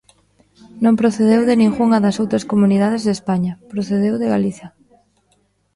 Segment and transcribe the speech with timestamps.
[0.83, 4.67] Non procedeu de ningunha das outras comunidades de España, procedeu de Galicia.